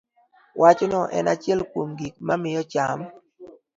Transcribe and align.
Wachno 0.61 1.01
en 1.17 1.25
achiel 1.33 1.59
kuom 1.71 1.89
gik 1.99 2.15
mamiyo 2.27 2.61
cham 2.71 2.99